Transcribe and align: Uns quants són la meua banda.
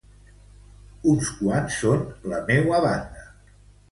Uns 1.11 1.27
quants 1.41 1.77
són 1.83 2.01
la 2.31 2.39
meua 2.47 2.79
banda. 2.87 3.29